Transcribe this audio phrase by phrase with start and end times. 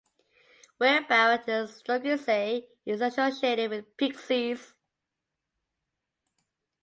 [0.79, 4.73] Wick Barrow, near Stogursey, is associated with pixies.